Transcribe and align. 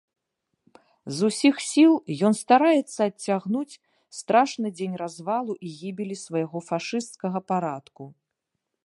З 1.17 1.27
усіх 1.31 1.55
сіл 1.71 1.91
ён 2.29 2.33
стараецца 2.41 2.99
адцягнуць 3.09 3.77
страшны 4.21 4.67
дзень 4.79 4.95
развалу 5.03 5.53
і 5.69 5.75
гібелі 5.79 6.15
свайго 6.25 6.57
фашысцкага 6.71 7.39
парадку. 7.53 8.03